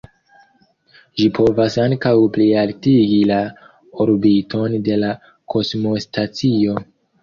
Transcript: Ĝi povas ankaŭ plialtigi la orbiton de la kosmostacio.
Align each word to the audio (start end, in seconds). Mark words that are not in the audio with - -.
Ĝi 1.21 1.27
povas 1.39 1.77
ankaŭ 1.83 2.15
plialtigi 2.39 3.21
la 3.35 3.39
orbiton 4.09 4.83
de 4.91 5.01
la 5.07 5.17
kosmostacio. 5.57 6.83